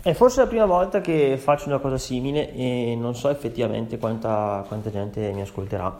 È 0.00 0.12
forse 0.12 0.40
la 0.40 0.46
prima 0.46 0.64
volta 0.64 1.00
che 1.00 1.36
faccio 1.38 1.66
una 1.66 1.78
cosa 1.78 1.98
simile 1.98 2.54
e 2.54 2.96
non 2.96 3.16
so 3.16 3.30
effettivamente 3.30 3.98
quanta, 3.98 4.64
quanta 4.68 4.90
gente 4.90 5.32
mi 5.32 5.40
ascolterà. 5.40 5.96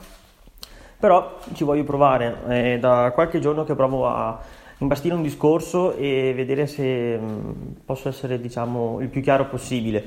Però 1.00 1.38
ci 1.52 1.64
voglio 1.64 1.82
provare. 1.82 2.36
È 2.46 2.78
da 2.78 3.10
qualche 3.12 3.40
giorno 3.40 3.64
che 3.64 3.74
provo 3.74 4.06
a 4.06 4.38
imbastire 4.78 5.14
un 5.16 5.22
discorso 5.22 5.94
e 5.94 6.32
vedere 6.32 6.68
se 6.68 7.18
mh, 7.18 7.80
posso 7.84 8.08
essere, 8.08 8.40
diciamo, 8.40 9.00
il 9.00 9.08
più 9.08 9.20
chiaro 9.20 9.46
possibile. 9.46 10.04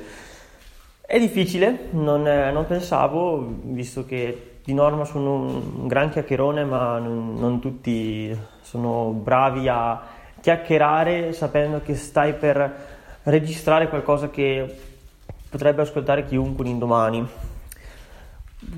È 1.06 1.20
difficile, 1.20 1.90
non, 1.92 2.22
non 2.22 2.66
pensavo, 2.66 3.46
visto 3.64 4.06
che 4.06 4.60
di 4.64 4.74
norma 4.74 5.04
sono 5.04 5.34
un 5.34 5.88
gran 5.88 6.10
chiacchierone, 6.10 6.64
ma 6.64 6.98
non, 6.98 7.36
non 7.38 7.60
tutti 7.60 8.34
sono 8.62 9.10
bravi 9.10 9.68
a 9.68 10.02
chiacchierare 10.40 11.34
sapendo 11.34 11.82
che 11.82 11.96
stai 11.96 12.34
per 12.34 13.00
registrare 13.24 13.90
qualcosa 13.90 14.30
che 14.30 14.78
potrebbe 15.50 15.82
ascoltare 15.82 16.26
chiunque 16.26 16.64
un 16.64 16.72
indomani. 16.72 17.28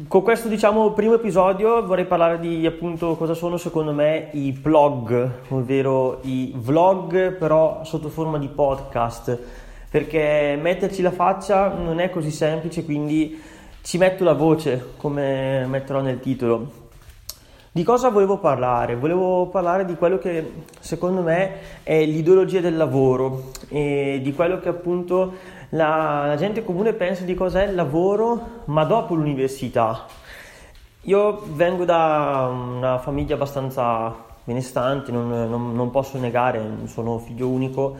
Con 0.07 0.21
questo 0.23 0.47
diciamo 0.47 0.91
primo 0.91 1.15
episodio 1.15 1.85
vorrei 1.85 2.05
parlare 2.05 2.39
di 2.39 2.65
appunto 2.65 3.15
cosa 3.15 3.33
sono 3.33 3.57
secondo 3.57 3.91
me 3.91 4.29
i 4.31 4.51
blog, 4.53 5.29
ovvero 5.49 6.19
i 6.21 6.53
vlog 6.55 7.33
però 7.33 7.83
sotto 7.83 8.07
forma 8.07 8.37
di 8.37 8.47
podcast, 8.47 9.37
perché 9.89 10.57
metterci 10.59 11.01
la 11.01 11.11
faccia 11.11 11.67
non 11.67 11.99
è 11.99 12.09
così 12.09 12.31
semplice, 12.31 12.85
quindi 12.85 13.41
ci 13.81 13.97
metto 13.97 14.23
la 14.23 14.33
voce 14.33 14.93
come 14.95 15.65
metterò 15.67 15.99
nel 15.99 16.21
titolo. 16.21 16.82
Di 17.75 17.81
cosa 17.83 18.09
volevo 18.09 18.37
parlare? 18.37 18.95
Volevo 18.95 19.47
parlare 19.47 19.83
di 19.83 19.95
quello 19.95 20.19
che 20.19 20.65
secondo 20.79 21.23
me 21.23 21.81
è 21.81 22.05
l'ideologia 22.05 22.59
del 22.59 22.77
lavoro 22.77 23.45
e 23.67 24.19
di 24.21 24.31
quello 24.31 24.59
che 24.59 24.69
appunto 24.69 25.33
la, 25.69 26.27
la 26.27 26.35
gente 26.35 26.63
comune 26.63 26.93
pensa 26.93 27.23
di 27.23 27.33
cos'è 27.33 27.63
il 27.63 27.73
lavoro 27.73 28.61
ma 28.65 28.83
dopo 28.83 29.15
l'università. 29.15 30.05
Io 31.05 31.41
vengo 31.53 31.83
da 31.83 32.47
una 32.53 32.99
famiglia 32.99 33.33
abbastanza 33.33 34.13
benestante, 34.43 35.11
non, 35.11 35.29
non, 35.29 35.73
non 35.73 35.89
posso 35.89 36.19
negare, 36.19 36.61
sono 36.85 37.17
figlio 37.17 37.47
unico, 37.47 37.95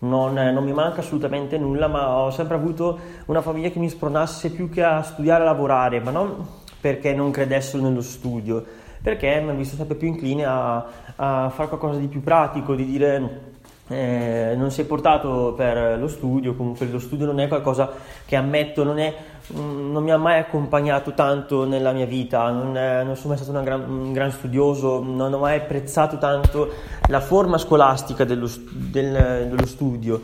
non, 0.00 0.34
non, 0.34 0.62
mi 0.62 0.72
manca 0.72 1.00
assolutamente 1.00 1.58
nulla, 1.58 1.88
ma 1.88 2.16
ho 2.16 2.30
sempre 2.30 2.54
avuto 2.54 2.96
una 3.26 3.42
famiglia 3.42 3.70
che 3.70 3.80
mi 3.80 3.88
spronasse 3.88 4.52
più 4.52 4.70
che 4.70 4.84
a 4.84 5.02
studiare 5.02 5.42
e 5.42 5.46
lavorare, 5.46 5.98
ma 5.98 6.12
non 6.12 6.46
perché 6.80 7.12
non 7.12 7.32
credessero 7.32 7.82
nello 7.82 8.02
studio 8.02 8.84
perché 9.06 9.40
mi 9.40 9.50
ha 9.50 9.52
visto 9.52 9.76
sempre 9.76 9.94
più 9.94 10.08
incline 10.08 10.44
a, 10.44 10.84
a 11.14 11.48
fare 11.50 11.68
qualcosa 11.68 11.96
di 11.96 12.08
più 12.08 12.24
pratico, 12.24 12.74
di 12.74 12.84
dire 12.84 13.52
eh, 13.86 14.54
non 14.56 14.72
sei 14.72 14.84
portato 14.84 15.54
per 15.56 15.96
lo 15.96 16.08
studio, 16.08 16.56
comunque 16.56 16.86
lo 16.86 16.98
studio 16.98 17.24
non 17.24 17.38
è 17.38 17.46
qualcosa 17.46 17.88
che 18.24 18.34
ammetto, 18.34 18.82
non, 18.82 18.98
è, 18.98 19.14
mm, 19.56 19.92
non 19.92 20.02
mi 20.02 20.10
ha 20.10 20.16
mai 20.16 20.40
accompagnato 20.40 21.14
tanto 21.14 21.64
nella 21.64 21.92
mia 21.92 22.04
vita, 22.04 22.50
non, 22.50 22.76
è, 22.76 23.04
non 23.04 23.14
sono 23.14 23.34
mai 23.34 23.40
stato 23.44 23.62
gran, 23.62 23.88
un 23.88 24.12
gran 24.12 24.32
studioso, 24.32 25.00
non 25.00 25.32
ho 25.32 25.38
mai 25.38 25.58
apprezzato 25.58 26.18
tanto 26.18 26.68
la 27.06 27.20
forma 27.20 27.58
scolastica 27.58 28.24
dello, 28.24 28.50
del, 28.72 29.46
dello 29.48 29.66
studio. 29.66 30.20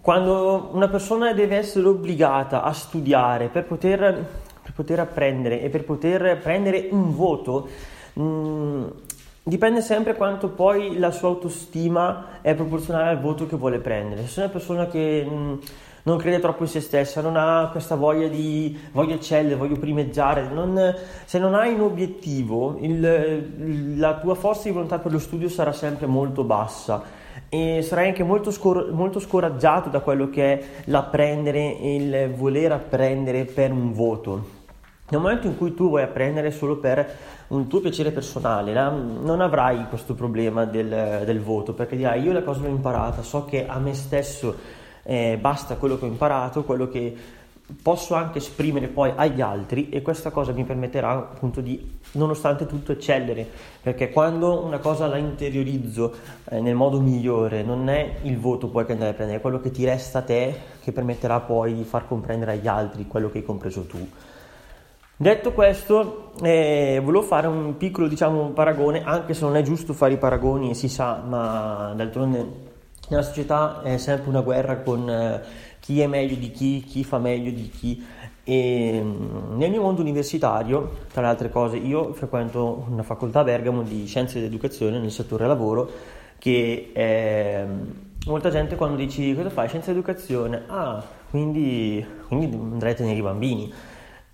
Quando 0.00 0.70
una 0.72 0.88
persona 0.88 1.32
deve 1.32 1.56
essere 1.56 1.86
obbligata 1.86 2.64
a 2.64 2.72
studiare 2.72 3.46
per 3.46 3.64
poter 3.64 4.44
poter 4.76 5.00
apprendere 5.00 5.62
e 5.62 5.70
per 5.70 5.84
poter 5.84 6.38
prendere 6.38 6.88
un 6.90 7.14
voto, 7.14 7.66
mh, 8.12 8.22
mm, 8.22 8.84
dipende 9.42 9.80
sempre 9.80 10.14
quanto 10.14 10.50
poi 10.50 10.98
la 10.98 11.10
sua 11.10 11.28
autostima 11.28 12.40
è 12.42 12.54
proporzionale 12.54 13.08
al 13.08 13.20
voto 13.20 13.46
che 13.46 13.56
vuole 13.56 13.78
prendere. 13.78 14.26
Se 14.26 14.42
è 14.42 14.44
una 14.44 14.52
persona 14.52 14.86
che 14.86 15.24
mh, 15.24 15.34
mm, 15.34 15.54
non 16.02 16.18
crede 16.18 16.38
troppo 16.38 16.64
in 16.64 16.68
se 16.68 16.80
stessa, 16.80 17.22
non 17.22 17.36
ha 17.36 17.68
questa 17.72 17.94
voglia 17.96 18.28
di 18.28 18.78
voglio 18.92 19.14
eccellere, 19.14 19.56
voglio 19.56 19.78
primeggiare, 19.78 20.46
non, 20.48 20.94
se 21.24 21.38
non 21.38 21.54
hai 21.54 21.72
un 21.72 21.80
obiettivo, 21.80 22.76
il, 22.80 23.98
la 23.98 24.18
tua 24.18 24.34
forza 24.34 24.64
di 24.64 24.72
volontà 24.72 24.98
per 24.98 25.10
lo 25.10 25.18
studio 25.18 25.48
sarà 25.48 25.72
sempre 25.72 26.06
molto 26.06 26.44
bassa 26.44 27.24
e 27.48 27.80
sarai 27.82 28.08
anche 28.08 28.22
molto, 28.22 28.50
scor- 28.50 28.90
molto 28.90 29.20
scoraggiato 29.20 29.88
da 29.88 30.00
quello 30.00 30.28
che 30.28 30.52
è 30.52 30.64
l'apprendere 30.84 31.78
e 31.78 31.94
il 31.96 32.34
voler 32.34 32.72
apprendere 32.72 33.44
per 33.44 33.72
un 33.72 33.92
voto. 33.92 34.55
Nel 35.08 35.20
momento 35.20 35.46
in 35.46 35.56
cui 35.56 35.72
tu 35.72 35.88
vuoi 35.88 36.02
apprendere 36.02 36.50
solo 36.50 36.78
per 36.78 37.16
un 37.48 37.68
tuo 37.68 37.80
piacere 37.80 38.10
personale, 38.10 38.72
non 38.72 39.40
avrai 39.40 39.86
questo 39.88 40.14
problema 40.14 40.64
del, 40.64 41.22
del 41.24 41.40
voto, 41.40 41.74
perché 41.74 41.96
dirai 41.96 42.22
io 42.22 42.32
la 42.32 42.42
cosa 42.42 42.62
l'ho 42.62 42.68
imparata, 42.68 43.22
so 43.22 43.44
che 43.44 43.66
a 43.68 43.78
me 43.78 43.94
stesso 43.94 44.56
eh, 45.04 45.38
basta 45.40 45.76
quello 45.76 45.96
che 45.96 46.06
ho 46.06 46.08
imparato, 46.08 46.64
quello 46.64 46.88
che 46.88 47.16
posso 47.82 48.14
anche 48.14 48.38
esprimere 48.38 48.86
poi 48.86 49.12
agli 49.14 49.40
altri 49.40 49.88
e 49.88 50.00
questa 50.00 50.30
cosa 50.30 50.52
mi 50.52 50.64
permetterà 50.64 51.10
appunto 51.10 51.60
di 51.60 51.98
nonostante 52.12 52.64
tutto 52.64 52.92
eccellere 52.92 53.44
perché 53.82 54.10
quando 54.10 54.64
una 54.64 54.78
cosa 54.78 55.08
la 55.08 55.16
interiorizzo 55.16 56.14
eh, 56.44 56.60
nel 56.60 56.76
modo 56.76 57.00
migliore 57.00 57.64
non 57.64 57.88
è 57.88 58.18
il 58.22 58.38
voto 58.38 58.68
poi 58.68 58.86
che 58.86 58.92
andrai 58.92 59.10
a 59.10 59.14
prendere 59.14 59.38
è 59.38 59.42
quello 59.42 59.60
che 59.60 59.72
ti 59.72 59.84
resta 59.84 60.20
a 60.20 60.22
te 60.22 60.56
che 60.80 60.92
permetterà 60.92 61.40
poi 61.40 61.74
di 61.74 61.82
far 61.82 62.06
comprendere 62.06 62.52
agli 62.52 62.68
altri 62.68 63.08
quello 63.08 63.30
che 63.30 63.38
hai 63.38 63.44
compreso 63.44 63.82
tu 63.82 64.08
detto 65.16 65.52
questo 65.52 66.32
eh, 66.42 67.00
volevo 67.02 67.22
fare 67.22 67.46
un 67.46 67.76
piccolo 67.76 68.06
diciamo 68.06 68.50
paragone 68.50 69.02
anche 69.02 69.34
se 69.34 69.44
non 69.44 69.56
è 69.56 69.62
giusto 69.62 69.94
fare 69.94 70.12
i 70.12 70.18
paragoni 70.18 70.74
si 70.74 70.88
sa 70.88 71.22
ma 71.26 71.92
d'altronde 71.96 72.74
nella 73.08 73.22
società 73.22 73.82
è 73.82 73.96
sempre 73.98 74.28
una 74.28 74.40
guerra 74.40 74.78
con 74.78 75.08
eh, 75.08 75.42
chi 75.80 76.00
è 76.00 76.06
meglio 76.06 76.34
di 76.34 76.50
chi, 76.50 76.82
chi 76.82 77.04
fa 77.04 77.18
meglio 77.18 77.50
di 77.50 77.68
chi. 77.68 78.04
E 78.42 79.00
mm, 79.00 79.56
nel 79.56 79.70
mio 79.70 79.82
mondo 79.82 80.00
universitario, 80.00 80.98
tra 81.12 81.22
le 81.22 81.28
altre 81.28 81.50
cose, 81.50 81.76
io 81.76 82.12
frequento 82.12 82.84
una 82.88 83.02
facoltà 83.02 83.40
a 83.40 83.44
Bergamo 83.44 83.82
di 83.82 84.06
scienze 84.06 84.38
dell'educazione 84.38 84.98
nel 84.98 85.12
settore 85.12 85.46
lavoro 85.46 85.88
che 86.38 86.90
eh, 86.92 87.66
molta 88.26 88.50
gente 88.50 88.74
quando 88.76 88.96
dici 88.96 89.34
cosa 89.34 89.50
fai? 89.50 89.68
Scienze 89.68 89.92
dell'educazione 89.92 90.64
ah 90.66 91.02
quindi, 91.30 92.04
quindi 92.28 92.54
andrai 92.54 92.92
a 92.92 92.94
tenere 92.94 93.18
i 93.18 93.22
bambini 93.22 93.72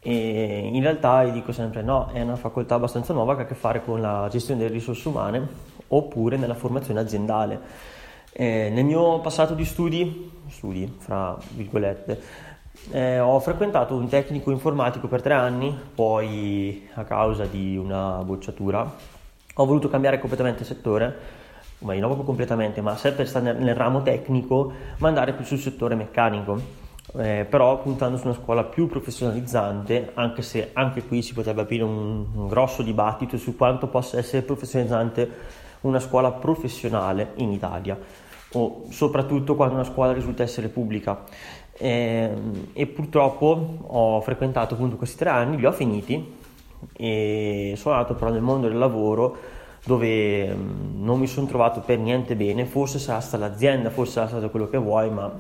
e 0.02 0.70
in 0.72 0.82
realtà 0.82 1.22
io 1.22 1.32
dico 1.32 1.52
sempre 1.52 1.82
no 1.82 2.10
è 2.12 2.20
una 2.20 2.36
facoltà 2.36 2.74
abbastanza 2.74 3.12
nuova 3.12 3.34
che 3.36 3.42
ha 3.42 3.44
a 3.44 3.46
che 3.46 3.54
fare 3.54 3.84
con 3.84 4.00
la 4.00 4.26
gestione 4.30 4.60
delle 4.60 4.72
risorse 4.72 5.06
umane 5.08 5.46
oppure 5.88 6.36
nella 6.36 6.54
formazione 6.54 7.00
aziendale 7.00 7.90
eh, 8.34 8.70
nel 8.72 8.84
mio 8.84 9.20
passato 9.20 9.52
di 9.52 9.64
studi, 9.66 10.30
studi 10.48 10.90
fra 10.98 11.36
virgolette, 11.50 12.22
eh, 12.90 13.18
ho 13.20 13.38
frequentato 13.40 13.94
un 13.94 14.08
tecnico 14.08 14.50
informatico 14.50 15.06
per 15.06 15.20
tre 15.20 15.34
anni, 15.34 15.78
poi 15.94 16.88
a 16.94 17.04
causa 17.04 17.44
di 17.44 17.76
una 17.76 18.22
bocciatura 18.24 19.20
ho 19.54 19.66
voluto 19.66 19.90
cambiare 19.90 20.18
completamente 20.18 20.64
settore, 20.64 21.40
ma 21.80 21.92
non 21.92 22.04
proprio 22.04 22.24
completamente, 22.24 22.80
ma 22.80 22.96
sempre 22.96 23.26
stare 23.26 23.52
nel, 23.52 23.62
nel 23.62 23.74
ramo 23.74 24.02
tecnico, 24.02 24.72
ma 24.96 25.08
andare 25.08 25.34
più 25.34 25.44
sul 25.44 25.58
settore 25.58 25.94
meccanico. 25.94 26.80
Eh, 27.14 27.46
però 27.48 27.78
puntando 27.82 28.16
su 28.16 28.26
una 28.26 28.34
scuola 28.34 28.64
più 28.64 28.86
professionalizzante, 28.86 30.12
anche 30.14 30.40
se 30.40 30.70
anche 30.72 31.02
qui 31.02 31.20
si 31.20 31.34
potrebbe 31.34 31.60
aprire 31.60 31.82
un, 31.82 32.26
un 32.34 32.48
grosso 32.48 32.82
dibattito 32.82 33.36
su 33.36 33.54
quanto 33.54 33.86
possa 33.88 34.18
essere 34.18 34.42
professionalizzante 34.42 35.30
una 35.82 36.00
scuola 36.00 36.30
professionale 36.32 37.32
in 37.36 37.52
Italia 37.52 37.98
o 38.54 38.84
soprattutto 38.90 39.54
quando 39.54 39.74
una 39.74 39.84
scuola 39.84 40.12
risulta 40.12 40.42
essere 40.42 40.68
pubblica. 40.68 41.24
E, 41.72 41.88
ehm, 41.88 42.66
e 42.72 42.86
purtroppo 42.86 43.78
ho 43.86 44.20
frequentato 44.20 44.74
appunto 44.74 44.96
questi 44.96 45.16
tre 45.16 45.30
anni, 45.30 45.56
li 45.56 45.66
ho 45.66 45.72
finiti 45.72 46.40
e 46.96 47.74
sono 47.76 47.94
andato 47.94 48.14
però 48.14 48.30
nel 48.30 48.42
mondo 48.42 48.68
del 48.68 48.76
lavoro 48.78 49.36
dove 49.84 50.54
mm, 50.54 51.02
non 51.02 51.18
mi 51.18 51.26
sono 51.26 51.46
trovato 51.46 51.80
per 51.80 51.98
niente 51.98 52.36
bene, 52.36 52.66
forse 52.66 52.98
sarà 52.98 53.20
stata 53.20 53.48
l'azienda, 53.48 53.90
forse 53.90 54.12
sarà 54.12 54.28
stato 54.28 54.50
quello 54.50 54.68
che 54.68 54.78
vuoi, 54.78 55.10
ma 55.10 55.32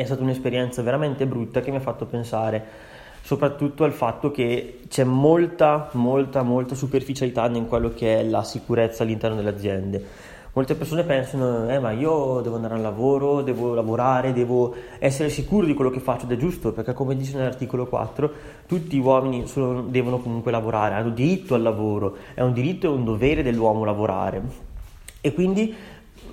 è 0.00 0.04
stata 0.04 0.22
un'esperienza 0.22 0.82
veramente 0.82 1.26
brutta 1.26 1.60
che 1.60 1.70
mi 1.70 1.76
ha 1.76 1.80
fatto 1.80 2.06
pensare 2.06 2.88
soprattutto 3.22 3.84
al 3.84 3.92
fatto 3.92 4.30
che 4.30 4.80
c'è 4.88 5.04
molta, 5.04 5.90
molta, 5.92 6.42
molta 6.42 6.74
superficialità 6.74 7.46
in 7.46 7.66
quello 7.66 7.92
che 7.94 8.20
è 8.20 8.24
la 8.24 8.42
sicurezza 8.42 9.02
all'interno 9.02 9.36
delle 9.36 9.50
aziende 9.50 10.04
Molte 10.52 10.74
persone 10.74 11.04
pensano, 11.04 11.70
eh 11.70 11.78
ma 11.78 11.92
io 11.92 12.40
devo 12.40 12.56
andare 12.56 12.74
al 12.74 12.80
lavoro, 12.80 13.40
devo 13.40 13.72
lavorare, 13.72 14.32
devo 14.32 14.74
essere 14.98 15.28
sicuro 15.28 15.64
di 15.64 15.74
quello 15.74 15.90
che 15.90 16.00
faccio 16.00 16.24
ed 16.24 16.32
è 16.32 16.36
giusto, 16.36 16.72
perché 16.72 16.92
come 16.92 17.14
dice 17.14 17.36
nell'articolo 17.36 17.86
4, 17.86 18.32
tutti 18.66 18.96
gli 18.96 19.00
uomini 19.00 19.46
sono, 19.46 19.82
devono 19.82 20.18
comunque 20.18 20.50
lavorare, 20.50 20.96
hanno 20.96 21.10
diritto 21.10 21.54
al 21.54 21.62
lavoro, 21.62 22.16
è 22.34 22.40
un 22.40 22.52
diritto 22.52 22.86
e 22.86 22.90
un 22.90 23.04
dovere 23.04 23.44
dell'uomo 23.44 23.84
lavorare. 23.84 24.42
E 25.20 25.32
quindi, 25.32 25.72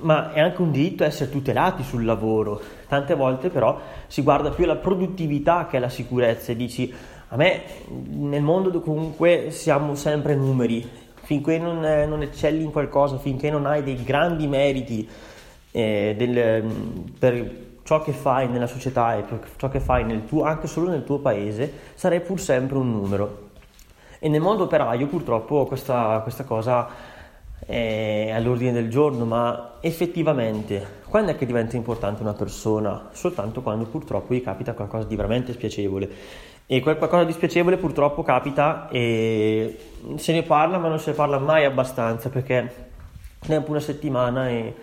ma 0.02 0.34
è 0.34 0.40
anche 0.40 0.62
un 0.62 0.72
diritto 0.72 1.04
essere 1.04 1.30
tutelati 1.30 1.84
sul 1.84 2.06
lavoro. 2.06 2.60
Tante 2.88 3.16
volte 3.16 3.50
però 3.50 3.80
si 4.08 4.22
guarda 4.22 4.50
più 4.50 4.64
alla 4.64 4.76
produttività 4.76 5.68
che 5.68 5.78
alla 5.78 5.90
sicurezza 5.90 6.52
e 6.52 6.56
dici, 6.56 6.94
a 7.30 7.36
me 7.36 7.62
nel 8.10 8.42
mondo 8.42 8.80
comunque 8.80 9.52
siamo 9.52 9.96
sempre 9.96 10.36
numeri 10.36 11.06
finché 11.28 11.58
non, 11.60 11.80
non, 11.80 12.22
eccelli 12.22 12.64
in 12.64 12.72
qualcosa, 12.72 13.18
finché 13.18 13.50
non 13.50 13.66
hai 13.66 13.84
dei 13.84 14.02
grandi 14.02 14.48
meriti 14.48 15.06
eh, 15.72 16.16
del, 16.18 16.64
per 17.20 17.66
ciò 17.84 18.02
che 18.02 18.14
fai 18.14 18.48
nella 18.48 18.68
società 18.68 19.18
e 19.18 19.24
per 19.24 19.42
ciò 19.58 19.68
che 19.68 19.82
fai 19.82 20.24
tuo, 20.26 20.44
anche 20.44 20.68
solo 20.68 20.90
nel 20.90 21.04
tuo 21.04 21.20
paese, 21.20 21.72
sarai 21.96 22.22
pur 22.22 22.40
sempre 22.40 22.78
un 22.78 22.92
numero. 22.92 23.50
E 24.20 24.30
nel 24.30 24.42
mondo 24.42 24.64
operaio 24.64 25.08
purtroppo 25.08 25.66
questa, 25.66 26.20
questa 26.24 26.46
cosa 26.46 26.88
è 27.66 28.32
all'ordine 28.32 28.72
del 28.72 28.90
giorno, 28.90 29.26
ma 29.26 29.76
effettivamente 29.82 30.96
quando 31.08 31.32
è 31.32 31.38
che 31.38 31.46
diventa 31.46 31.76
importante 31.76 32.22
una 32.22 32.34
persona? 32.34 33.10
Soltanto 33.12 33.62
quando 33.62 33.86
purtroppo 33.86 34.34
gli 34.34 34.44
capita 34.44 34.74
qualcosa 34.74 35.08
di 35.08 35.16
veramente 35.16 35.54
spiacevole 35.54 36.10
e 36.66 36.82
quel 36.82 36.98
qualcosa 36.98 37.24
di 37.24 37.32
spiacevole 37.32 37.78
purtroppo 37.78 38.24
capita 38.24 38.90
e 38.90 39.78
se 40.16 40.34
ne 40.34 40.44
parla, 40.44 40.78
ma 40.78 40.90
non 40.90 41.00
se 41.00 41.12
ne 41.12 41.16
parla 41.16 41.40
mai 41.40 41.64
abbastanza 41.64 42.30
perché 42.30 42.90
neanche 43.48 43.70
una 43.70 43.80
settimana 43.80 44.50
e 44.50 44.76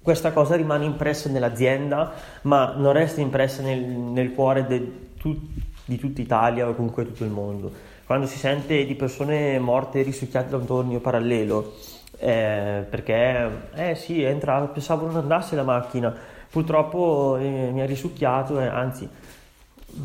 questa 0.00 0.32
cosa 0.32 0.54
rimane 0.54 0.84
impressa 0.84 1.28
nell'azienda, 1.28 2.12
ma 2.42 2.74
non 2.76 2.92
resta 2.92 3.20
impressa 3.20 3.60
nel, 3.62 3.80
nel 3.80 4.32
cuore 4.32 4.66
de, 4.66 5.10
tu, 5.18 5.36
di 5.84 5.98
tutta 5.98 6.20
Italia 6.20 6.68
o 6.68 6.74
comunque 6.74 7.04
tutto 7.04 7.24
il 7.24 7.30
mondo. 7.30 7.72
Quando 8.08 8.24
si 8.24 8.38
sente 8.38 8.86
di 8.86 8.94
persone 8.94 9.58
morte 9.58 10.00
risucchiate 10.00 10.48
da 10.48 10.56
un 10.56 10.64
tornio 10.64 10.98
parallelo, 10.98 11.74
eh, 12.16 12.86
perché 12.88 13.68
eh 13.74 13.96
sì, 13.96 14.22
è 14.22 14.30
entrato, 14.30 14.72
pensavo 14.72 15.04
non 15.04 15.16
andasse 15.16 15.54
la 15.54 15.62
macchina, 15.62 16.16
purtroppo 16.48 17.36
eh, 17.36 17.68
mi 17.70 17.82
ha 17.82 17.84
risucchiato, 17.84 18.60
eh, 18.60 18.66
anzi 18.66 19.06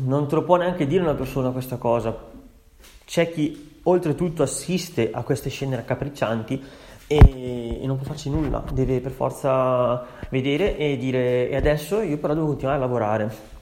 non 0.04 0.28
te 0.28 0.34
lo 0.34 0.42
può 0.42 0.56
neanche 0.56 0.86
dire 0.86 1.02
una 1.02 1.14
persona 1.14 1.48
questa 1.48 1.78
cosa. 1.78 2.14
C'è 3.06 3.32
chi 3.32 3.80
oltretutto 3.84 4.42
assiste 4.42 5.10
a 5.10 5.22
queste 5.22 5.48
scene 5.48 5.76
raccapriccianti 5.76 6.62
e, 7.06 7.80
e 7.82 7.86
non 7.86 7.96
può 7.96 8.04
farci 8.04 8.28
nulla, 8.28 8.62
deve 8.70 9.00
per 9.00 9.12
forza 9.12 10.04
vedere 10.28 10.76
e 10.76 10.98
dire 10.98 11.48
e 11.48 11.56
adesso 11.56 12.02
io 12.02 12.18
però 12.18 12.34
devo 12.34 12.48
continuare 12.48 12.76
a 12.76 12.80
lavorare. 12.80 13.52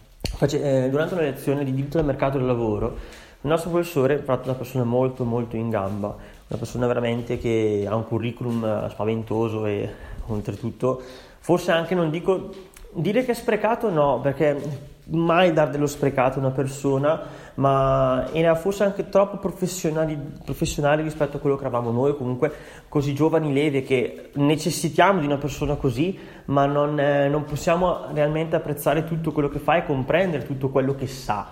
Eh, 0.41 0.89
durante 0.91 1.15
una 1.15 1.23
lezione 1.23 1.63
di 1.63 1.73
diritto 1.73 1.99
del 1.99 2.07
mercato 2.07 2.39
del 2.39 2.47
lavoro, 2.49 2.97
il 3.45 3.51
nostro 3.51 3.71
professore, 3.71 4.23
è 4.25 4.31
una 4.45 4.55
persona 4.55 4.85
molto 4.85 5.25
molto 5.25 5.57
in 5.57 5.69
gamba, 5.69 6.09
una 6.49 6.59
persona 6.59 6.87
veramente 6.87 7.39
che 7.39 7.85
ha 7.89 7.95
un 7.95 8.07
curriculum 8.07 8.89
spaventoso 8.89 9.67
e 9.67 9.93
oltretutto, 10.27 11.03
forse 11.41 11.73
anche 11.73 11.97
non 11.97 12.11
dico 12.11 12.51
dire 12.93 13.25
che 13.25 13.33
è 13.33 13.35
sprecato 13.35 13.91
no, 13.91 14.21
perché 14.21 14.91
mai 15.07 15.53
dar 15.53 15.71
dello 15.71 15.89
sprecato 15.89 16.39
a 16.39 16.43
una 16.43 16.53
persona, 16.53 17.21
ma 17.55 18.29
era 18.33 18.55
forse 18.55 18.85
anche 18.85 19.09
troppo 19.09 19.39
professionali, 19.39 21.03
rispetto 21.03 21.39
a 21.39 21.41
quello 21.41 21.57
che 21.57 21.63
eravamo 21.63 21.91
noi, 21.91 22.17
comunque 22.17 22.53
così 22.89 23.13
giovani 23.13 23.53
leve 23.53 23.83
che 23.83 24.31
necessitiamo 24.35 25.19
di 25.19 25.27
una 25.27 25.39
persona 25.39 25.75
così, 25.75 26.17
ma 26.47 26.67
non, 26.67 26.99
eh, 27.01 27.29
non 27.29 27.45
possiamo 27.45 28.07
realmente 28.13 28.55
apprezzare 28.55 29.05
tutto 29.05 29.33
quello 29.33 29.49
che 29.49 29.59
fa 29.59 29.79
e 29.79 29.85
comprendere 29.85 30.47
tutto 30.47 30.69
quello 30.69 30.95
che 30.95 31.09
sa. 31.09 31.51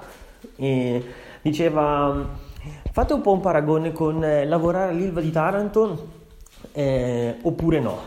E 0.54 1.04
diceva, 1.42 2.26
fate 2.92 3.12
un 3.12 3.20
po' 3.20 3.32
un 3.32 3.40
paragone 3.40 3.92
con 3.92 4.22
eh, 4.22 4.46
lavorare 4.46 4.92
all'Ilva 4.92 5.20
di 5.20 5.30
Taranto 5.30 6.08
eh, 6.72 7.36
oppure 7.42 7.80
no. 7.80 7.98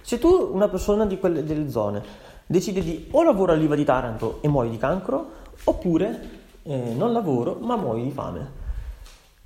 Se 0.00 0.18
tu, 0.18 0.50
una 0.52 0.68
persona 0.68 1.04
di 1.06 1.18
quelle 1.18 1.44
delle 1.44 1.68
zone, 1.68 2.02
decide 2.46 2.80
di 2.80 3.08
o 3.10 3.22
lavoro 3.22 3.52
all'IVA 3.52 3.74
di 3.74 3.84
Taranto 3.84 4.38
e 4.40 4.48
muoio 4.48 4.70
di 4.70 4.78
cancro, 4.78 5.30
oppure 5.64 6.20
eh, 6.62 6.94
non 6.94 7.12
lavoro 7.12 7.58
ma 7.60 7.76
muoio 7.76 8.04
di 8.04 8.10
fame. 8.10 8.64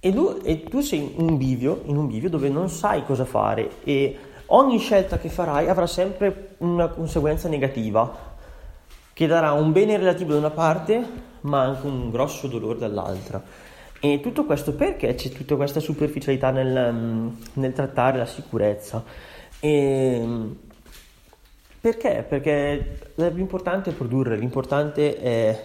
E 0.00 0.12
tu, 0.12 0.38
e 0.42 0.64
tu 0.64 0.80
sei 0.80 1.14
in 1.16 1.28
un, 1.28 1.36
bivio, 1.36 1.82
in 1.84 1.96
un 1.96 2.06
bivio 2.06 2.30
dove 2.30 2.48
non 2.48 2.70
sai 2.70 3.04
cosa 3.04 3.26
fare 3.26 3.82
e 3.84 4.18
ogni 4.46 4.78
scelta 4.78 5.18
che 5.18 5.28
farai 5.28 5.68
avrà 5.68 5.86
sempre 5.86 6.54
una 6.58 6.88
conseguenza 6.88 7.48
negativa 7.48 8.28
che 9.12 9.26
darà 9.26 9.52
un 9.52 9.72
bene 9.72 9.98
relativo 9.98 10.32
da 10.32 10.38
una 10.38 10.50
parte 10.50 11.28
ma 11.42 11.62
anche 11.62 11.86
un 11.86 12.10
grosso 12.10 12.46
dolore 12.46 12.78
dall'altra. 12.78 13.42
E 14.00 14.20
tutto 14.20 14.44
questo 14.44 14.74
perché 14.74 15.14
c'è 15.14 15.28
tutta 15.28 15.56
questa 15.56 15.80
superficialità 15.80 16.50
nel, 16.50 17.32
nel 17.52 17.72
trattare 17.72 18.18
la 18.18 18.26
sicurezza? 18.26 19.04
E, 19.60 20.26
perché? 21.80 22.24
Perché 22.26 23.12
l'importante 23.14 23.90
è 23.90 23.92
produrre, 23.92 24.36
l'importante 24.36 25.18
è 25.18 25.64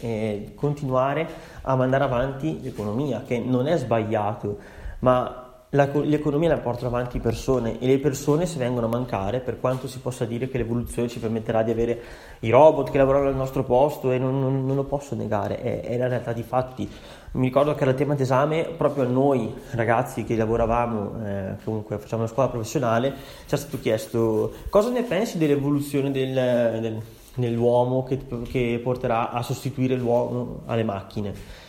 eh, 0.00 0.52
continuare 0.54 1.26
a 1.62 1.76
mandare 1.76 2.04
avanti 2.04 2.60
l'economia, 2.62 3.22
che 3.26 3.38
non 3.38 3.66
è 3.66 3.76
sbagliato, 3.76 4.58
ma 5.00 5.43
la, 5.74 5.88
l'economia 5.92 6.48
la 6.48 6.58
portano 6.58 6.88
avanti 6.88 7.18
persone 7.18 7.80
e 7.80 7.86
le 7.86 7.98
persone 7.98 8.46
se 8.46 8.58
vengono 8.58 8.86
a 8.86 8.88
mancare, 8.88 9.40
per 9.40 9.58
quanto 9.58 9.88
si 9.88 9.98
possa 9.98 10.24
dire 10.24 10.48
che 10.48 10.56
l'evoluzione 10.56 11.08
ci 11.08 11.18
permetterà 11.18 11.62
di 11.62 11.70
avere 11.70 12.00
i 12.40 12.50
robot 12.50 12.90
che 12.90 12.98
lavorano 12.98 13.28
al 13.28 13.34
nostro 13.34 13.64
posto 13.64 14.12
e 14.12 14.18
non, 14.18 14.40
non, 14.40 14.64
non 14.64 14.76
lo 14.76 14.84
posso 14.84 15.14
negare, 15.14 15.60
è, 15.60 15.80
è, 15.82 15.96
la 15.96 16.08
realtà 16.08 16.32
di 16.32 16.42
fatti. 16.42 16.88
Mi 17.32 17.46
ricordo 17.46 17.74
che 17.74 17.82
era 17.82 17.92
tema 17.92 18.14
d'esame 18.14 18.74
proprio 18.76 19.04
a 19.04 19.08
noi 19.08 19.52
ragazzi 19.72 20.22
che 20.22 20.36
lavoravamo, 20.36 21.26
eh, 21.26 21.56
comunque 21.64 21.98
facciamo 21.98 22.22
una 22.22 22.30
scuola 22.30 22.48
professionale, 22.48 23.12
ci 23.46 23.54
è 23.54 23.58
stato 23.58 23.80
chiesto 23.80 24.52
cosa 24.70 24.90
ne 24.90 25.02
pensi 25.02 25.38
dell'evoluzione 25.38 26.12
del, 26.12 26.80
del, 26.80 27.02
dell'uomo 27.34 28.04
che, 28.04 28.20
che 28.44 28.80
porterà 28.80 29.30
a 29.30 29.42
sostituire 29.42 29.96
l'uomo 29.96 30.60
alle 30.66 30.84
macchine. 30.84 31.62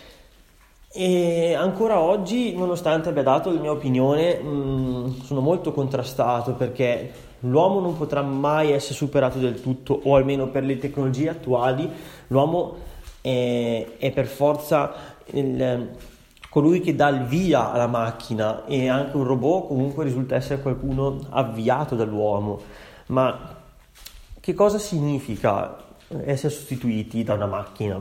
E 0.98 1.54
ancora 1.54 2.00
oggi, 2.00 2.56
nonostante 2.56 3.10
abbia 3.10 3.22
dato 3.22 3.52
la 3.52 3.60
mia 3.60 3.72
opinione, 3.72 4.40
mh, 4.40 4.48
mm, 4.48 5.12
sono 5.24 5.42
molto 5.42 5.74
contrastato 5.74 6.54
perché 6.54 7.12
l'uomo 7.40 7.82
non 7.82 7.98
potrà 7.98 8.22
mai 8.22 8.72
essere 8.72 8.94
superato 8.94 9.38
del 9.38 9.60
tutto, 9.60 10.00
o 10.06 10.16
almeno 10.16 10.48
per 10.48 10.64
le 10.64 10.78
tecnologie 10.78 11.28
attuali, 11.28 11.92
l'uomo 12.28 12.78
è, 13.20 13.86
è 13.98 14.12
per 14.12 14.26
forza 14.26 14.94
il, 15.34 15.90
colui 16.50 16.80
che 16.80 16.96
dà 16.96 17.10
il 17.10 17.26
via 17.26 17.74
alla 17.74 17.88
macchina 17.88 18.64
e 18.64 18.88
anche 18.88 19.18
un 19.18 19.26
robot 19.26 19.68
comunque 19.68 20.06
risulta 20.06 20.36
essere 20.36 20.62
qualcuno 20.62 21.20
avviato 21.30 21.96
dall'uomo. 21.96 22.62
Ma 23.08 23.54
che 24.40 24.54
cosa 24.54 24.78
significa 24.78 25.76
essere 26.24 26.54
sostituiti 26.54 27.22
da 27.26 27.34
una 27.34 27.48
macchina? 27.48 28.00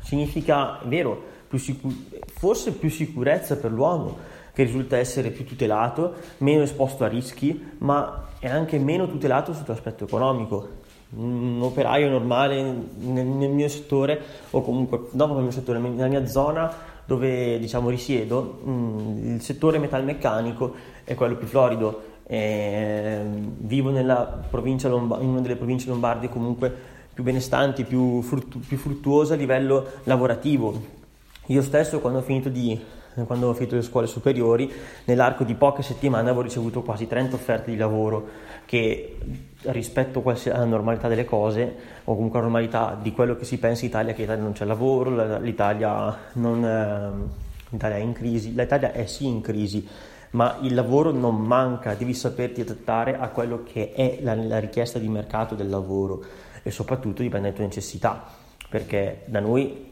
Significa, 0.00 0.80
è 0.82 0.86
vero, 0.86 1.34
più 1.56 1.58
sicur- 1.58 2.18
forse 2.26 2.72
più 2.72 2.90
sicurezza 2.90 3.56
per 3.56 3.72
l'uomo, 3.72 4.16
che 4.52 4.62
risulta 4.62 4.96
essere 4.96 5.30
più 5.30 5.44
tutelato, 5.44 6.14
meno 6.38 6.62
esposto 6.62 7.04
a 7.04 7.08
rischi, 7.08 7.72
ma 7.78 8.28
è 8.38 8.48
anche 8.48 8.78
meno 8.78 9.08
tutelato 9.08 9.52
sotto 9.52 9.72
l'aspetto 9.72 10.04
economico. 10.04 10.84
Un 11.16 11.60
operaio 11.62 12.08
normale 12.08 12.62
nel, 12.62 13.26
nel 13.26 13.50
mio 13.50 13.68
settore, 13.68 14.20
o 14.50 14.60
comunque 14.60 15.08
dopo 15.12 15.34
nel 15.34 15.42
mio 15.42 15.52
settore, 15.52 15.78
nella 15.78 16.08
mia 16.08 16.26
zona 16.26 16.94
dove 17.06 17.58
diciamo 17.58 17.88
risiedo, 17.88 18.42
mh, 18.64 19.34
il 19.34 19.40
settore 19.40 19.78
metalmeccanico 19.78 20.74
è 21.04 21.14
quello 21.14 21.36
più 21.36 21.46
florido. 21.46 22.14
Eh, 22.26 23.20
vivo 23.58 23.90
Lomba- 23.90 25.20
in 25.20 25.28
una 25.28 25.40
delle 25.40 25.54
province 25.54 25.88
lombarde 25.88 26.28
comunque 26.28 26.74
più 27.14 27.22
benestanti, 27.22 27.84
più, 27.84 28.20
fruttu- 28.20 28.66
più 28.66 28.76
fruttuose 28.76 29.34
a 29.34 29.36
livello 29.36 29.86
lavorativo, 30.04 31.04
io 31.46 31.62
stesso 31.62 32.00
quando 32.00 32.18
ho 32.18 32.22
finito, 32.22 32.48
di, 32.48 32.80
quando 33.24 33.48
ho 33.48 33.54
finito 33.54 33.76
le 33.76 33.82
scuole 33.82 34.06
superiori, 34.06 34.70
nell'arco 35.04 35.44
di 35.44 35.54
poche 35.54 35.82
settimane 35.82 36.24
avevo 36.24 36.42
ricevuto 36.42 36.82
quasi 36.82 37.06
30 37.06 37.34
offerte 37.36 37.70
di 37.70 37.76
lavoro 37.76 38.28
che 38.64 39.16
rispetto 39.62 40.22
alla 40.24 40.64
normalità 40.64 41.08
delle 41.08 41.24
cose 41.24 41.74
o 42.04 42.14
comunque 42.14 42.38
alla 42.38 42.48
normalità 42.48 42.98
di 43.00 43.12
quello 43.12 43.36
che 43.36 43.44
si 43.44 43.58
pensa 43.58 43.84
in 43.84 43.90
Italia 43.90 44.12
che 44.12 44.22
in 44.22 44.26
Italia 44.26 44.42
non 44.42 44.52
c'è 44.52 44.64
lavoro, 44.64 45.38
l'Italia, 45.38 46.16
non, 46.34 47.30
l'Italia 47.70 47.96
è 47.96 48.00
in 48.00 48.12
crisi, 48.12 48.54
l'Italia 48.54 48.92
è 48.92 49.06
sì 49.06 49.26
in 49.26 49.40
crisi, 49.40 49.86
ma 50.30 50.58
il 50.62 50.74
lavoro 50.74 51.12
non 51.12 51.36
manca, 51.36 51.94
devi 51.94 52.12
saperti 52.12 52.60
adattare 52.60 53.16
a 53.16 53.28
quello 53.28 53.62
che 53.62 53.92
è 53.92 54.18
la, 54.20 54.34
la 54.34 54.58
richiesta 54.58 54.98
di 54.98 55.08
mercato 55.08 55.54
del 55.54 55.68
lavoro 55.68 56.24
e 56.62 56.70
soprattutto 56.72 57.22
dipende 57.22 57.46
dalle 57.46 57.54
tue 57.54 57.64
necessità, 57.66 58.24
perché 58.68 59.22
da 59.26 59.38
noi 59.38 59.85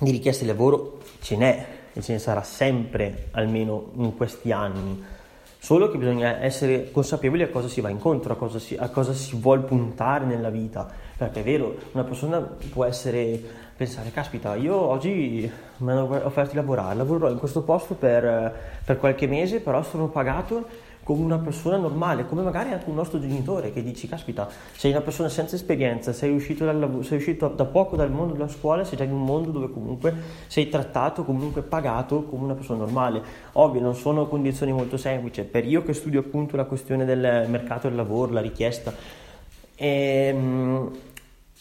di 0.00 0.10
richieste 0.10 0.44
di 0.44 0.50
lavoro 0.50 0.98
ce 1.20 1.36
n'è 1.36 1.66
e 1.92 2.00
ce 2.00 2.12
ne 2.12 2.18
sarà 2.18 2.42
sempre, 2.42 3.28
almeno 3.32 3.90
in 3.96 4.16
questi 4.16 4.52
anni. 4.52 5.04
Solo 5.58 5.90
che 5.90 5.98
bisogna 5.98 6.42
essere 6.42 6.90
consapevoli 6.90 7.42
a 7.42 7.50
cosa 7.50 7.68
si 7.68 7.82
va 7.82 7.90
incontro, 7.90 8.32
a 8.32 8.36
cosa 8.36 8.58
si, 8.58 8.76
a 8.76 8.88
cosa 8.88 9.12
si 9.12 9.36
vuole 9.36 9.60
puntare 9.62 10.24
nella 10.24 10.48
vita. 10.48 10.88
Perché 11.16 11.40
è 11.40 11.42
vero, 11.42 11.76
una 11.92 12.04
persona 12.04 12.40
può 12.40 12.84
essere 12.84 13.38
pensare, 13.76 14.10
caspita, 14.10 14.56
io 14.56 14.74
oggi 14.74 15.50
mi 15.78 15.90
hanno 15.90 16.24
offerto 16.24 16.50
di 16.50 16.56
lavorare, 16.56 16.94
lavorerò 16.94 17.30
in 17.30 17.38
questo 17.38 17.62
posto 17.62 17.94
per, 17.94 18.54
per 18.84 18.98
qualche 18.98 19.26
mese, 19.26 19.60
però 19.60 19.82
sono 19.82 20.08
pagato 20.08 20.66
come 21.10 21.24
una 21.24 21.38
persona 21.38 21.76
normale, 21.76 22.24
come 22.24 22.42
magari 22.42 22.70
anche 22.70 22.88
un 22.88 22.94
nostro 22.94 23.18
genitore 23.18 23.72
che 23.72 23.82
dici, 23.82 24.06
caspita, 24.06 24.48
sei 24.76 24.92
una 24.92 25.00
persona 25.00 25.28
senza 25.28 25.56
esperienza, 25.56 26.12
sei 26.12 26.32
uscito, 26.32 26.64
dal, 26.64 27.00
sei 27.02 27.18
uscito 27.18 27.48
da 27.48 27.64
poco 27.64 27.96
dal 27.96 28.12
mondo 28.12 28.34
della 28.34 28.46
scuola, 28.46 28.84
sei 28.84 28.96
già 28.96 29.02
in 29.02 29.10
un 29.10 29.24
mondo 29.24 29.50
dove 29.50 29.72
comunque 29.72 30.14
sei 30.46 30.68
trattato, 30.68 31.24
comunque 31.24 31.62
pagato 31.62 32.22
come 32.22 32.44
una 32.44 32.54
persona 32.54 32.78
normale. 32.78 33.20
Ovvio, 33.54 33.80
non 33.80 33.96
sono 33.96 34.28
condizioni 34.28 34.70
molto 34.70 34.96
semplici, 34.96 35.42
per 35.42 35.66
io 35.66 35.82
che 35.82 35.94
studio 35.94 36.20
appunto 36.20 36.54
la 36.54 36.64
questione 36.64 37.04
del 37.04 37.48
mercato 37.48 37.88
del 37.88 37.96
lavoro, 37.96 38.30
la 38.30 38.40
richiesta, 38.40 38.94
ehm, 39.74 40.90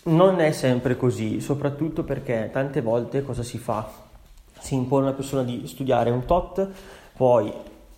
non 0.04 0.40
è 0.42 0.52
sempre 0.52 0.96
così, 0.96 1.42
soprattutto 1.42 2.04
perché 2.04 2.52
tante 2.54 2.82
volte 2.82 3.24
cosa 3.24 3.42
si 3.42 3.58
fa? 3.58 3.90
Si 4.60 4.76
impone 4.76 5.06
a 5.06 5.08
una 5.08 5.16
persona 5.16 5.42
di 5.42 5.66
studiare 5.66 6.12
un 6.12 6.26
tot, 6.26 6.68
poi 7.18 7.52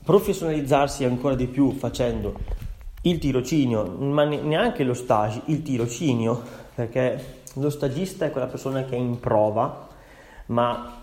professionalizzarsi 0.03 1.03
ancora 1.03 1.35
di 1.35 1.47
più 1.47 1.71
facendo 1.71 2.33
il 3.03 3.17
tirocinio, 3.17 3.85
ma 3.85 4.23
neanche 4.23 4.83
lo 4.83 4.93
stage, 4.93 5.41
il 5.45 5.61
tirocinio, 5.63 6.41
perché 6.75 7.39
lo 7.55 7.69
stagista 7.69 8.25
è 8.25 8.31
quella 8.31 8.47
persona 8.47 8.83
che 8.83 8.95
è 8.95 8.99
in 8.99 9.19
prova, 9.19 9.87
ma 10.47 10.99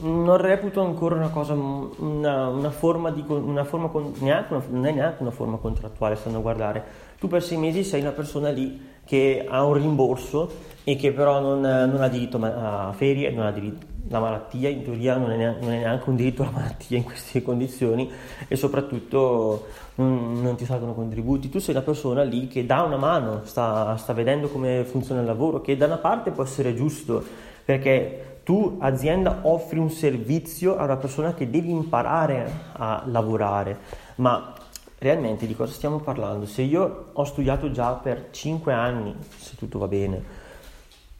non 0.00 0.36
reputo 0.38 0.80
ancora 0.80 1.16
una 1.16 1.28
cosa, 1.28 1.52
una, 1.52 2.48
una 2.48 2.70
forma 2.70 3.10
di, 3.10 3.24
una 3.26 3.64
forma, 3.64 3.90
neanche 4.18 4.54
una, 4.54 4.64
non 4.70 4.86
è 4.86 4.92
neanche 4.92 5.22
una 5.22 5.30
forma 5.30 5.58
contrattuale, 5.58 6.16
stanno 6.16 6.38
a 6.38 6.40
guardare. 6.40 6.84
Tu 7.18 7.28
per 7.28 7.42
sei 7.42 7.58
mesi 7.58 7.84
sei 7.84 8.00
una 8.00 8.10
persona 8.10 8.50
lì 8.50 8.90
che 9.04 9.46
ha 9.48 9.64
un 9.64 9.74
rimborso 9.74 10.50
e 10.82 10.96
che 10.96 11.12
però 11.12 11.40
non, 11.40 11.60
non 11.60 12.00
ha 12.00 12.08
diritto 12.08 12.38
a 12.42 12.92
ferie, 12.96 13.30
non 13.30 13.46
ha 13.46 13.52
diritto 13.52 13.91
la 14.08 14.18
malattia 14.18 14.68
in 14.68 14.82
teoria 14.82 15.16
non 15.16 15.30
è, 15.30 15.36
neanche, 15.36 15.64
non 15.64 15.72
è, 15.72 15.78
neanche 15.78 16.10
un 16.10 16.16
diritto 16.16 16.42
alla 16.42 16.50
malattia 16.50 16.96
in 16.96 17.04
queste 17.04 17.42
condizioni 17.42 18.10
e 18.48 18.56
soprattutto 18.56 19.66
non, 19.96 20.40
non, 20.40 20.56
ti 20.56 20.64
salgono 20.64 20.94
contributi. 20.94 21.48
Tu 21.48 21.58
sei 21.58 21.74
una 21.74 21.84
persona 21.84 22.22
lì 22.22 22.48
che 22.48 22.66
dà 22.66 22.82
una 22.82 22.96
mano, 22.96 23.42
sta, 23.44 23.96
sta 23.96 24.12
vedendo 24.12 24.48
come 24.48 24.84
funziona 24.84 25.20
il 25.20 25.26
lavoro, 25.26 25.60
che 25.60 25.76
da 25.76 25.86
una 25.86 25.98
parte 25.98 26.30
può 26.30 26.42
essere 26.42 26.74
giusto 26.74 27.22
perché 27.64 28.40
tu 28.44 28.78
azienda 28.80 29.40
offri 29.42 29.78
un 29.78 29.90
servizio 29.90 30.76
a 30.76 30.84
una 30.84 30.96
persona 30.96 31.32
che 31.34 31.48
devi 31.48 31.70
imparare 31.70 32.50
a 32.72 33.04
lavorare, 33.06 33.78
ma 34.16 34.52
realmente 34.98 35.46
di 35.46 35.54
cosa 35.54 35.72
stiamo 35.72 36.00
parlando? 36.00 36.46
Se 36.46 36.62
io 36.62 37.10
ho 37.12 37.24
studiato 37.24 37.70
già 37.70 37.92
per 37.92 38.28
5 38.30 38.72
anni, 38.72 39.14
se 39.36 39.54
tutto 39.56 39.78
va 39.78 39.86
bene, 39.86 40.41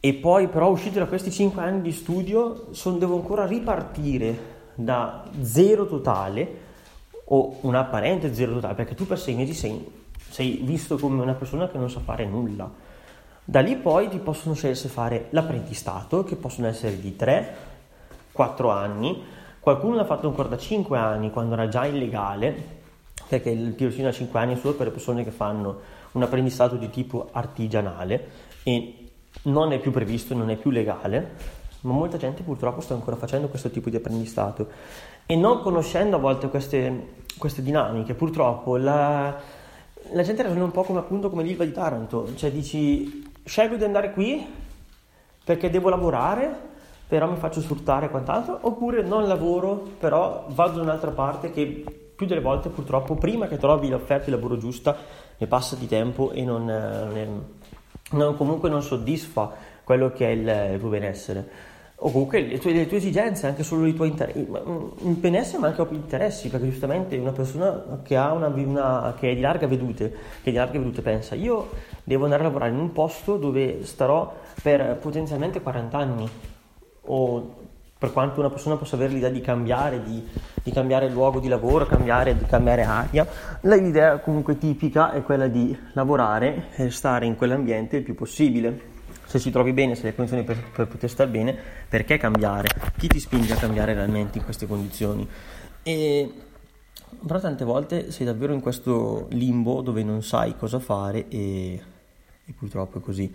e 0.05 0.15
poi 0.15 0.49
però 0.49 0.69
uscito 0.69 0.99
da 0.99 1.07
questi 1.07 1.31
5 1.31 1.63
anni 1.63 1.81
di 1.81 1.93
studio 1.93 2.67
son, 2.73 2.99
devo 2.99 3.15
ancora 3.15 3.47
ripartire 3.47 4.51
da 4.75 5.23
zero 5.43 5.87
totale 5.87 6.59
o 7.27 7.59
un 7.61 7.77
apparente 7.77 8.35
zero 8.35 8.55
totale 8.55 8.75
perché 8.75 8.97
tu 8.97 9.07
per 9.07 9.21
sei 9.21 9.37
mesi 9.37 9.55
sei, 9.55 9.89
sei 10.29 10.59
visto 10.65 10.99
come 10.99 11.23
una 11.23 11.35
persona 11.35 11.69
che 11.69 11.79
non 11.79 11.89
sa 11.89 12.01
fare 12.01 12.25
nulla. 12.25 12.69
Da 13.45 13.61
lì 13.61 13.77
poi 13.77 14.09
ti 14.09 14.19
possono 14.19 14.57
scegliere 14.57 14.77
se 14.77 14.89
fare 14.89 15.27
l'apprendistato 15.31 16.25
che 16.25 16.35
possono 16.35 16.67
essere 16.67 16.99
di 16.99 17.15
3 17.15 17.55
4 18.33 18.71
anni. 18.71 19.23
Qualcuno 19.61 19.95
l'ha 19.95 20.05
fatto 20.05 20.27
ancora 20.27 20.49
da 20.49 20.59
5 20.59 20.99
anni 20.99 21.31
quando 21.31 21.55
era 21.55 21.69
già 21.69 21.87
illegale 21.87 22.81
perché 23.29 23.51
il 23.51 23.77
tirocinio 23.77 24.07
da 24.07 24.17
5 24.17 24.41
anni 24.41 24.55
è 24.55 24.57
solo 24.57 24.75
per 24.75 24.87
le 24.87 24.93
persone 24.93 25.23
che 25.23 25.31
fanno 25.31 25.79
un 26.11 26.23
apprendistato 26.25 26.75
di 26.75 26.91
tipo 26.91 27.29
artigianale. 27.31 28.51
E 28.65 29.02
non 29.45 29.73
è 29.73 29.79
più 29.79 29.91
previsto, 29.91 30.35
non 30.35 30.51
è 30.51 30.57
più 30.57 30.71
legale, 30.71 31.35
ma 31.83 31.93
molta 31.93 32.17
gente 32.17 32.43
purtroppo 32.43 32.81
sta 32.81 32.95
ancora 32.95 33.17
facendo 33.17 33.49
questo 33.49 33.71
tipo 33.71 33.91
di 33.91 33.97
apprendistato. 33.97 34.69
E 35.27 35.37
non 35.37 35.61
conoscendo 35.61 36.17
a 36.17 36.19
volte 36.19 36.49
queste, 36.49 37.15
queste 37.39 37.63
dinamiche, 37.63 38.15
purtroppo 38.15 38.77
la, 38.77 39.37
la 40.13 40.23
gente 40.23 40.43
ragiona 40.43 40.65
un 40.65 40.71
po' 40.71 40.83
come 40.83 40.99
appunto 40.99 41.31
come 41.31 41.43
l'Ilva 41.43 41.65
di 41.65 41.73
Taranto, 41.73 42.35
cioè 42.37 42.51
dici 42.51 43.31
scelgo 43.45 43.77
di 43.77 43.85
andare 43.85 44.13
qui 44.13 44.47
perché 45.45 45.71
devo 45.71 45.89
lavorare, 45.89 46.71
però 47.09 47.29
mi 47.29 47.37
faccio 47.37 47.61
sfruttare 47.61 48.07
e 48.07 48.11
quant'altro, 48.11 48.59
oppure 48.63 49.03
non 49.03 49.27
lavoro, 49.27 49.91
però 49.99 50.47
vado 50.49 50.77
da 50.77 50.83
un'altra 50.83 51.11
parte 51.11 51.51
che 51.51 51.85
più 52.15 52.27
delle 52.27 52.41
volte 52.41 52.69
purtroppo 52.69 53.17
prima 53.17 53.49
che 53.49 53.59
trovi 53.59 53.89
l'offerta 53.89 54.27
di 54.27 54.31
lavoro 54.31 54.57
giusta 54.57 54.97
ne 55.37 55.47
passa 55.47 55.75
di 55.75 55.89
tempo 55.89 56.31
e 56.31 56.45
non, 56.45 56.65
non, 56.65 57.17
è, 57.17 57.29
non, 58.13 58.37
comunque 58.37 58.69
non 58.69 58.83
soddisfa 58.83 59.53
quello 59.85 60.13
che 60.13 60.27
è 60.27 60.31
il, 60.31 60.73
il 60.75 60.81
tuo 60.81 60.89
benessere. 60.89 61.49
o 61.97 62.11
comunque 62.11 62.41
le 62.43 62.59
tue, 62.59 62.73
le 62.73 62.87
tue, 62.87 62.97
esigenze, 62.97 63.47
anche 63.47 63.63
solo 63.63 63.87
i 63.87 63.95
tuoi 63.95 64.09
interessi, 64.09 64.39
in 64.39 65.21
benessere 65.21 65.59
ma 65.59 65.69
anche 65.69 65.87
interessi, 65.91 66.49
perché 66.49 66.69
giustamente 66.69 67.17
una 67.17 67.33
persona 67.33 68.01
che, 68.03 68.17
una, 68.17 68.49
una, 68.49 69.15
che 69.19 69.31
è 69.31 69.35
di 69.35 69.41
larga 69.41 69.67
vedute, 69.67 70.11
che 70.43 70.49
è 70.49 70.51
di 70.51 70.57
larga 70.57 70.79
vedute 70.79 71.03
pensa, 71.03 71.35
io 71.35 71.71
devo 72.03 72.25
andare 72.25 72.43
a 72.43 72.47
lavorare 72.47 72.73
in 72.73 72.79
un 72.79 72.93
posto 72.93 73.37
dove 73.37 73.85
starò 73.85 74.33
per 74.63 74.97
potenzialmente 75.01 75.61
40 75.61 75.99
anni, 75.99 76.29
o 77.05 77.55
per 78.03 78.11
quanto 78.13 78.41
una 78.41 78.51
persona 78.51 78.75
possa 78.75 78.97
avere 78.97 79.13
l'idea 79.13 79.29
di 79.29 79.41
cambiare, 79.41 80.03
di, 80.03 80.27
di 80.61 80.73
cambiare 80.73 81.09
luogo 81.09 81.39
di 81.39 81.47
lavoro, 81.47 81.87
cambiare, 81.87 82.37
di 82.37 82.45
cambiare 82.47 82.83
aria, 82.83 83.25
l'idea 83.61 84.19
comunque 84.19 84.59
tipica 84.59 85.13
è 85.13 85.23
quella 85.23 85.47
di 85.47 85.79
lavorare 85.93 86.71
e 86.75 86.91
stare 86.91 87.27
in 87.27 87.37
quell'ambiente 87.37 87.99
il 87.99 88.03
più 88.03 88.17
possibile 88.17 88.91
se 89.25 89.39
si 89.39 89.53
trovi 89.53 89.73
bene, 89.73 89.95
se 89.95 90.01
hai 90.01 90.07
le 90.09 90.15
condizioni 90.17 90.43
per, 90.43 90.71
per, 90.73 90.89
poter 90.89 91.09
stare 91.09 91.31
bene, 91.31 91.57
perché 91.89 92.19
cambiare? 92.19 92.71
Chi 92.99 93.07
ti 93.07 93.21
spinge 93.21 93.53
a 93.53 93.57
cambiare 93.57 93.95
realmente 93.95 94.39
in 94.39 94.45
queste 94.45 94.67
condizioni? 94.67 95.27
E 95.85 96.33
però 97.25 97.39
tante 97.39 97.65
volte 97.65 98.11
sei 98.11 98.27
davvero 98.27 98.53
in 98.53 98.61
questo 98.61 99.29
limbo 99.31 99.81
dove 99.81 100.03
non 100.03 100.25
sai 100.25 100.57
cosa 100.57 100.81
fare 100.81 101.29
e, 101.29 101.81
e 102.45 102.53
purtroppo 102.53 102.99
è 102.99 103.01
così. 103.01 103.33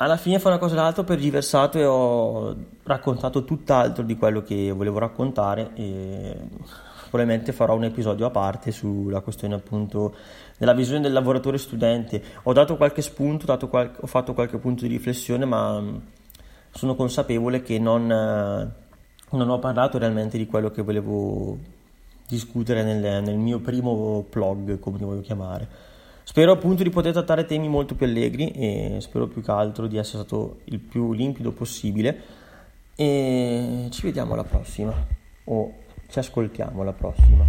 Alla 0.00 0.16
fine 0.16 0.38
fa 0.38 0.48
una 0.48 0.58
cosa 0.58 0.74
o 0.74 0.76
l'altra, 0.76 1.02
per 1.02 1.18
riversato 1.18 1.76
e 1.76 1.84
ho 1.84 2.54
raccontato 2.84 3.42
tutt'altro 3.42 4.04
di 4.04 4.16
quello 4.16 4.42
che 4.42 4.70
volevo 4.70 5.00
raccontare 5.00 5.72
e 5.74 6.36
probabilmente 7.10 7.52
farò 7.52 7.74
un 7.74 7.82
episodio 7.82 8.26
a 8.26 8.30
parte 8.30 8.70
sulla 8.70 9.22
questione 9.22 9.56
appunto 9.56 10.14
della 10.56 10.72
visione 10.72 11.00
del 11.00 11.12
lavoratore 11.12 11.58
studente. 11.58 12.22
Ho 12.44 12.52
dato 12.52 12.76
qualche 12.76 13.02
spunto, 13.02 13.44
dato 13.44 13.66
qual- 13.68 13.90
ho 13.98 14.06
fatto 14.06 14.34
qualche 14.34 14.58
punto 14.58 14.82
di 14.82 14.88
riflessione, 14.88 15.44
ma 15.44 15.82
sono 16.70 16.94
consapevole 16.94 17.62
che 17.62 17.80
non, 17.80 18.06
non, 18.06 19.50
ho 19.50 19.58
parlato 19.58 19.98
realmente 19.98 20.38
di 20.38 20.46
quello 20.46 20.70
che 20.70 20.82
volevo 20.82 21.58
discutere 22.28 22.84
nel, 22.84 23.20
nel 23.24 23.36
mio 23.36 23.58
primo 23.58 24.24
blog, 24.30 24.78
come 24.78 24.98
li 24.98 25.04
voglio 25.04 25.22
chiamare. 25.22 25.87
Spero 26.28 26.52
appunto 26.52 26.82
di 26.82 26.90
poter 26.90 27.12
trattare 27.12 27.46
temi 27.46 27.70
molto 27.70 27.94
più 27.94 28.04
allegri 28.04 28.50
e 28.50 28.98
spero 29.00 29.28
più 29.28 29.40
che 29.40 29.50
altro 29.50 29.86
di 29.86 29.96
essere 29.96 30.18
stato 30.18 30.60
il 30.64 30.78
più 30.78 31.14
limpido 31.14 31.52
possibile 31.52 32.22
e 32.94 33.88
ci 33.88 34.02
vediamo 34.02 34.34
alla 34.34 34.44
prossima 34.44 34.92
o 35.44 35.74
ci 36.06 36.18
ascoltiamo 36.18 36.82
alla 36.82 36.92
prossima. 36.92 37.46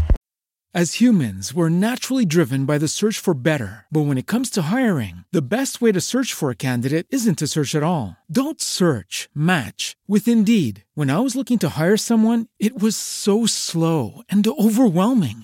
As 0.71 1.01
humans, 1.01 1.53
we're 1.53 1.69
naturally 1.69 2.25
driven 2.25 2.63
by 2.63 2.77
the 2.77 2.87
search 2.87 3.19
for 3.19 3.33
better. 3.33 3.85
But 3.91 4.05
when 4.05 4.17
it 4.17 4.27
comes 4.27 4.49
to 4.51 4.71
hiring, 4.71 5.25
the 5.33 5.41
best 5.41 5.81
way 5.81 5.91
to 5.91 5.99
search 5.99 6.31
for 6.31 6.49
a 6.49 6.55
candidate 6.55 7.05
isn't 7.09 7.37
to 7.39 7.47
search 7.47 7.75
at 7.75 7.83
all. 7.83 8.15
Don't 8.31 8.61
search, 8.61 9.27
match 9.33 9.97
with 10.07 10.25
Indeed. 10.25 10.85
When 10.93 11.09
I 11.09 11.19
was 11.19 11.35
looking 11.35 11.57
to 11.59 11.69
hire 11.75 11.97
someone, 11.97 12.47
it 12.59 12.79
was 12.79 12.95
so 12.95 13.45
slow 13.45 14.21
and 14.29 14.47
overwhelming. 14.47 15.43